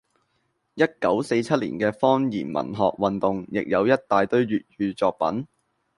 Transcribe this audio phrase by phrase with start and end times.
[0.73, 5.45] 一九四七年嘅方言文學運動亦有一大堆粵語作品